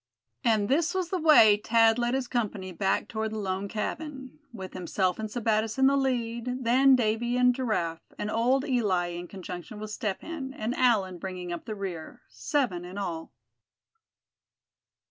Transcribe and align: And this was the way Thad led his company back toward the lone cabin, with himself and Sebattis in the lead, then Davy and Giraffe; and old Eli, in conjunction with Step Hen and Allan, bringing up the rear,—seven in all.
And 0.43 0.67
this 0.67 0.95
was 0.95 1.09
the 1.11 1.19
way 1.21 1.61
Thad 1.63 1.99
led 1.99 2.15
his 2.15 2.27
company 2.27 2.71
back 2.71 3.07
toward 3.07 3.31
the 3.33 3.37
lone 3.37 3.67
cabin, 3.67 4.39
with 4.51 4.73
himself 4.73 5.19
and 5.19 5.29
Sebattis 5.29 5.77
in 5.77 5.85
the 5.85 5.95
lead, 5.95 6.63
then 6.63 6.95
Davy 6.95 7.37
and 7.37 7.53
Giraffe; 7.53 8.01
and 8.17 8.31
old 8.31 8.65
Eli, 8.67 9.09
in 9.09 9.27
conjunction 9.27 9.79
with 9.79 9.91
Step 9.91 10.21
Hen 10.23 10.55
and 10.57 10.73
Allan, 10.73 11.19
bringing 11.19 11.53
up 11.53 11.65
the 11.65 11.75
rear,—seven 11.75 12.83
in 12.83 12.97
all. 12.97 13.31